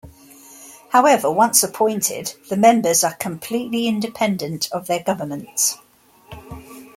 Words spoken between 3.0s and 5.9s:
are completely independent of their governments.